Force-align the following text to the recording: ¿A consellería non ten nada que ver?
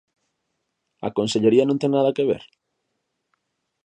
¿A 1.07 1.09
consellería 1.17 1.67
non 1.67 1.79
ten 1.81 1.91
nada 1.93 2.15
que 2.17 2.27
ver? 2.31 2.43